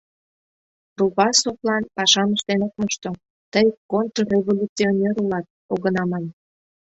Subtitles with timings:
[0.99, 3.09] Руфасовлан «пашам ыштен ок мошто,
[3.53, 6.25] тый контрреволюционер улат» огына ман.